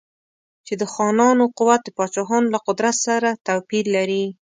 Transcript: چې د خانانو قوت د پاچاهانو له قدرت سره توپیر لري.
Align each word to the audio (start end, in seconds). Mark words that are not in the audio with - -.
چې 0.65 0.73
د 0.81 0.83
خانانو 0.93 1.43
قوت 1.57 1.81
د 1.83 1.89
پاچاهانو 1.97 2.51
له 2.53 2.59
قدرت 2.67 2.95
سره 3.07 3.29
توپیر 3.47 3.85
لري. 3.95 4.25